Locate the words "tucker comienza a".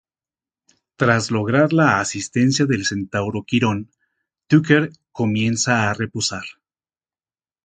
4.47-5.93